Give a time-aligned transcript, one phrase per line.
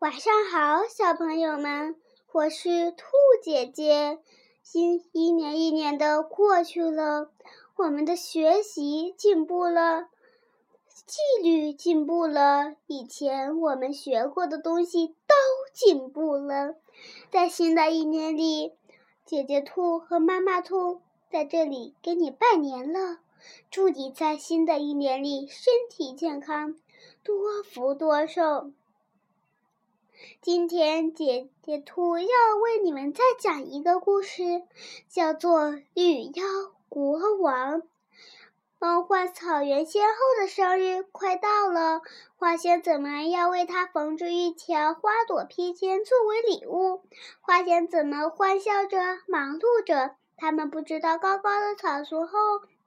[0.00, 1.94] 晚上好，小朋友们，
[2.32, 3.04] 我是兔
[3.42, 4.18] 姐姐。
[4.62, 7.30] 新一年一年的过去了，
[7.76, 10.08] 我们的学习进步了，
[11.04, 15.34] 纪律进步了，以前我们学过的东西都
[15.74, 16.76] 进步了。
[17.30, 18.72] 在新的一年里，
[19.26, 23.18] 姐姐兔和妈妈兔在这里给你拜年了，
[23.70, 26.74] 祝你在新的一年里身体健康，
[27.22, 28.72] 多福多寿。
[30.42, 32.26] 今天姐姐兔要
[32.62, 34.62] 为你们再讲一个故事，
[35.08, 35.60] 叫做
[35.94, 36.44] 《绿妖
[36.88, 37.82] 国王》。
[38.78, 42.00] 梦幻草原仙后的生日快到了，
[42.36, 47.02] 花仙子们要为她缝制一条花朵披肩作为礼物。
[47.42, 52.38] 花仙子们欢笑着，忙碌着，他们不知道高高的草丛后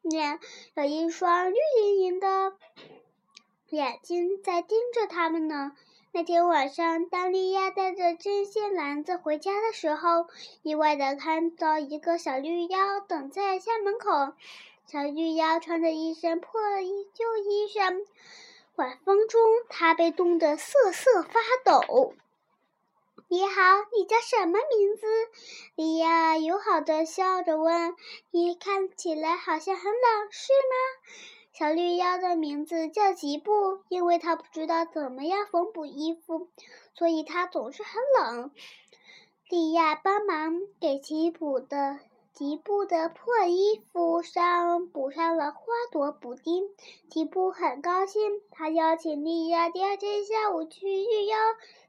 [0.02, 0.40] 面
[0.76, 2.54] 有一双绿莹莹的
[3.70, 5.74] 眼睛在盯着他们呢。
[6.16, 10.28] 那天晚上，当莉亚带着针线篮子回家的时候，
[10.62, 14.36] 意外的看到一个小绿妖等在家门口。
[14.86, 16.62] 小绿妖穿着一身破
[17.16, 18.06] 旧衣裳，
[18.76, 22.14] 晚风中，她被冻得瑟瑟发抖。
[23.28, 23.62] 你好，
[23.98, 25.08] 你叫什么名字？
[25.74, 27.96] 莉亚友好的笑着问。
[28.30, 31.43] 你看起来好像很冷，是吗？
[31.54, 36.50] 小绿妖的名字叫吉布，因为它不知道怎么样缝补衣服，
[36.96, 38.50] 所以它总是很冷。
[39.50, 42.00] 莉亚帮忙给吉布的
[42.34, 46.64] 吉布的破衣服上补上了花朵补丁，
[47.08, 51.38] 吉布很高兴，他邀请莉亚第二天下午去绿妖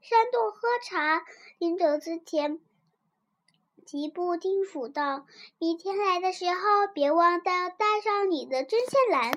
[0.02, 1.24] 山洞喝茶。
[1.58, 2.60] 临走之前。
[3.84, 5.26] 吉布叮嘱道
[5.60, 9.32] ：“明天来的时候，别忘带带上你的针线篮。”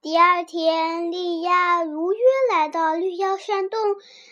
[0.00, 2.18] 第二天，莉亚如约
[2.50, 3.78] 来到绿妖山洞。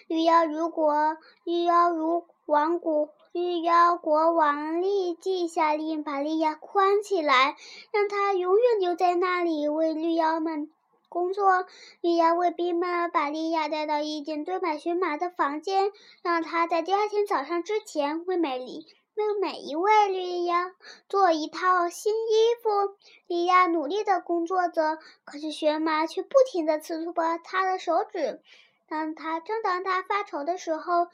[0.07, 7.57] 绿妖如果绿妖如王国绿妖国王立即下令把莉亚关起来，
[7.93, 10.71] 让她永远留在那里为绿妖们。
[11.17, 11.65] 工作，
[12.03, 15.91] 绿妖卫兵们把莉亚带到一间堆满荨麻的房间，
[16.23, 20.73] 让她在第二天早上之前为美丽为每一位绿妖
[21.09, 22.95] 做一套新衣服。
[23.27, 28.43] 莉亚努力的工作着，可是荨麻却不停的刺破她的手指。
[28.87, 31.09] 当她正当她发愁的时候，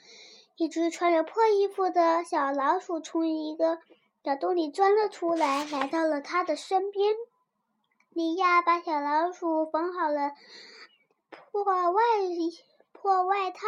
[0.57, 3.79] 一只穿着破衣服的小老鼠从一个
[4.25, 7.15] 小洞里钻了出来，来到了她的身边。
[8.15, 10.33] 莉亚把小老鼠缝好了
[11.31, 12.03] 破外
[12.93, 13.67] 破外套，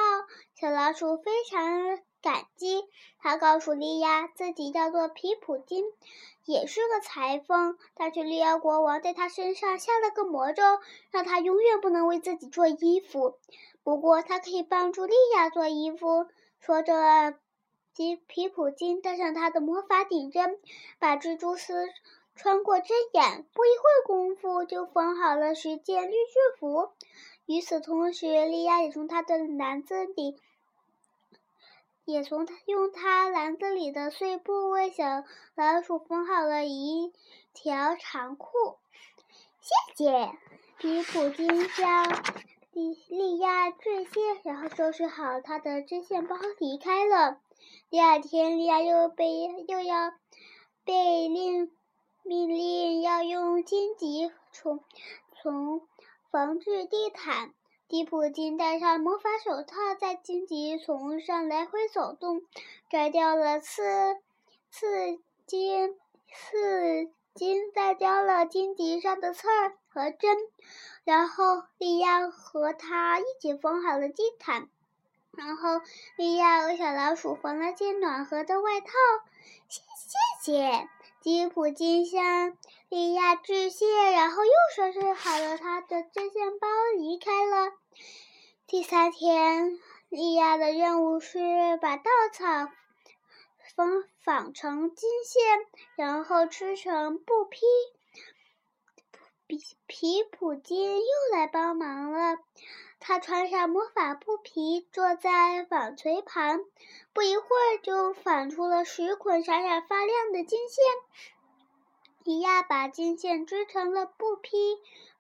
[0.55, 2.85] 小老鼠非常感激。
[3.19, 5.85] 他告诉莉亚，自己叫做皮普金，
[6.45, 7.79] 也是个裁缝。
[7.95, 10.63] 但是绿妖国王在他身上下了个魔咒，
[11.11, 13.39] 让他永远不能为自己做衣服。
[13.83, 16.27] 不过他可以帮助莉亚做衣服。
[16.61, 17.35] 说着，
[17.97, 20.61] 皮皮普金戴上他的魔法顶针，
[20.99, 21.89] 把蜘蛛丝。
[22.37, 26.91] 穿过针眼，不一会儿功夫就缝好了十件绿制服。
[27.47, 30.37] 与此同时，莉亚也从她的篮子里，
[32.05, 35.25] 也从她用她篮子里的碎布为小
[35.55, 37.13] 老鼠缝好了一
[37.53, 38.51] 条长裤。
[39.61, 40.33] 谢谢，
[40.79, 42.05] 皮普金向
[42.73, 47.39] 莉莉亚致谢，然后收拾好她的针线包离开了。
[47.91, 50.13] 第二天，莉亚又被又要
[50.85, 51.71] 被令。
[52.27, 54.83] 命令要用荆棘从
[55.43, 55.87] 从
[56.31, 57.53] 缝制地毯。
[57.87, 62.41] 迪普金戴上魔法手套，在荆棘丛上来回走动，
[62.89, 63.83] 摘掉了刺
[64.71, 65.95] 刺荆
[66.33, 70.39] 刺荆，摘掉了荆棘上的刺儿和针。
[71.05, 74.71] 然后莉亚和他一起缝好了地毯。
[75.33, 75.83] 然后
[76.17, 78.89] 莉亚为小老鼠缝了件暖和的外套。
[79.69, 79.83] 谢
[80.43, 80.94] 谢谢。
[81.25, 82.55] 吉普金向
[82.91, 86.69] 莉亚致谢，然后又收拾好了他的针线包，
[86.99, 87.73] 离开了。
[88.67, 92.71] 第三天，莉亚的任务是把稻草
[93.75, 95.43] 缝纺成金线，
[95.97, 97.63] 然后织成布匹。
[99.47, 102.37] 皮皮普金又来帮忙了。
[103.07, 106.61] 他穿上魔法布皮，坐在纺锤旁，
[107.13, 110.83] 不一会儿就纺出了十捆闪闪发亮的金线。
[112.25, 114.57] 莉亚把金线织成了布匹。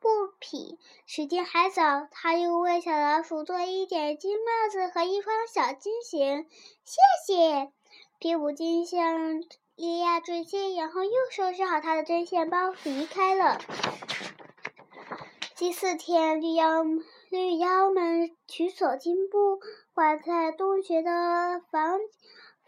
[0.00, 0.78] 布匹。
[1.04, 6.46] 时间还早，他又为小老鼠做一顶金帽子和一双小金鞋。
[6.86, 7.70] 谢谢，
[8.18, 9.42] 皮普金向
[9.76, 13.60] 莉亚致谢，然后又收拾好他的针线包，离开了。
[15.54, 16.82] 第四天，绿妖。
[17.30, 19.60] 绿妖们取走金布，
[19.94, 21.98] 挂在洞穴的房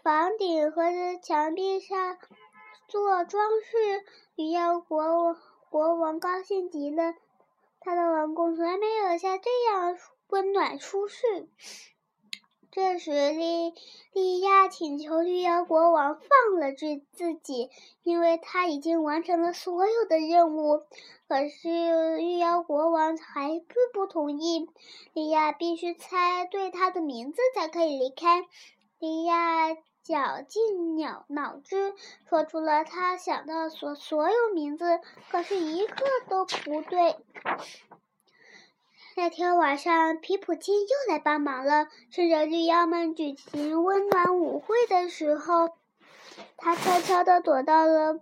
[0.03, 0.82] 房顶和
[1.23, 2.19] 墙壁上
[2.88, 4.05] 做装饰。
[4.35, 5.37] 绿妖国王
[5.69, 7.14] 国王高兴极了，
[7.81, 9.99] 他的王宫从来没有像这样
[10.29, 11.49] 温暖舒适。
[12.76, 13.73] 这时，利
[14.12, 17.70] 利亚请求绿妖国王放了自自己，
[18.02, 20.82] 因为他已经完成了所有的任务。
[21.26, 23.64] 可是，绿妖国王还是
[23.94, 24.69] 不同意。
[25.14, 28.44] 利亚必须猜对他的名字才可以离开。
[28.99, 31.94] 利亚绞尽脑脑汁，
[32.28, 35.00] 说出了他想到所所有名字，
[35.31, 37.17] 可是一个都不对。
[39.18, 41.88] 那天晚上，皮普金又来帮忙了。
[42.10, 45.70] 趁着绿妖们举行温暖舞会的时候，
[46.58, 48.20] 他悄悄地躲到了布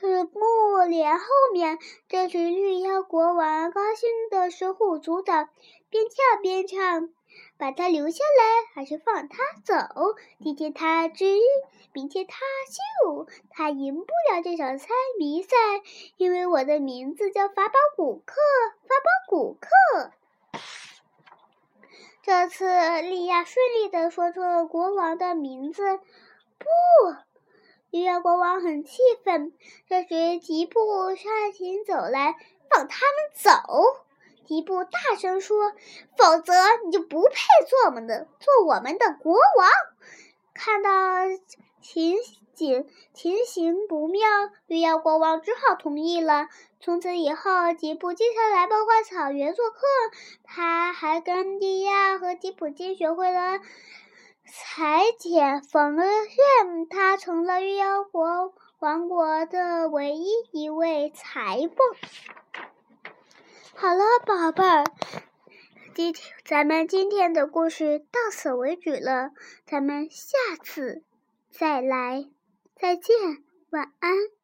[0.00, 1.78] 呃木帘后面。
[2.08, 5.50] 这时，绿妖国王高兴的手舞足蹈，
[5.90, 7.10] 边跳边唱。
[7.58, 9.74] 把他留下来，还是放他走？
[10.42, 11.24] 今天他知，
[11.92, 12.36] 明天他
[13.02, 14.88] 秀，他赢不了这场猜
[15.18, 15.56] 谜赛，
[16.18, 18.34] 因为我的名字叫法宝古克。
[18.82, 20.12] 法宝古克。
[22.22, 22.66] 这次
[23.02, 25.98] 利亚顺利的说出了国王的名字。
[26.58, 26.66] 不，
[27.90, 29.52] 利亚国王很气愤。
[29.88, 32.34] 这时吉布上前走来，
[32.68, 34.05] 放他们走。
[34.46, 35.72] 吉布大声说
[36.16, 36.52] ：“否则
[36.84, 37.34] 你就不配
[37.68, 39.68] 做我们的做我们的国王。”
[40.54, 40.90] 看到
[41.82, 42.16] 情
[42.54, 44.26] 景情形不妙，
[44.66, 46.48] 绿妖国王只好同意了。
[46.80, 49.80] 从此以后，吉布经常来梦幻草原做客。
[50.44, 53.58] 他还跟蒂亚和吉普金学会了
[54.46, 62.45] 裁剪缝纫，他成了绿妖国王国的唯一一位裁缝。
[63.78, 64.84] 好了，宝贝儿，
[65.94, 69.32] 今天咱们今天的故事到此为止了，
[69.66, 71.02] 咱们下次
[71.50, 72.24] 再来，
[72.74, 73.14] 再见，
[73.68, 74.35] 晚安。